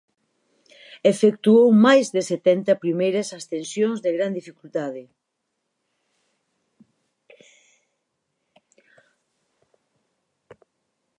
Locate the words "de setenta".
2.15-2.81